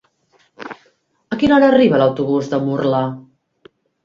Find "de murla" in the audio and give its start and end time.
2.55-3.05